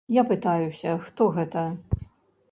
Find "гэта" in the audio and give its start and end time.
1.35-1.65